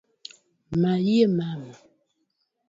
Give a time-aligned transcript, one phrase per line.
[0.81, 1.73] Mayie Mama!